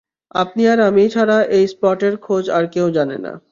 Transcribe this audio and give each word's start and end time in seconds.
আপনি 0.35 0.61
আর 0.67 0.79
আমি 0.81 1.03
ছাড়া 1.13 1.37
এই 1.49 1.65
স্পটের 1.73 2.13
খোঁজ 2.21 2.45
আর 2.49 2.63
কেউ 2.73 2.87
জানে 2.97 3.17
না। 3.25 3.31